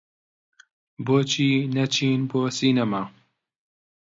بۆچی 1.05 1.49
نەچین 1.75 2.21
بۆ 2.29 2.41
سینەما؟ 2.57 3.01